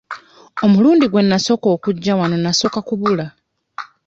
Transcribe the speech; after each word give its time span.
Omulundi 0.65 1.05
gwe 1.07 1.21
nnasooka 1.23 1.67
okujja 1.75 2.13
wano 2.19 2.35
nnasooka 2.39 2.79
kubula. 2.87 3.25